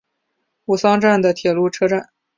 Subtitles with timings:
[0.65, 2.09] 吾桑站的铁路车站。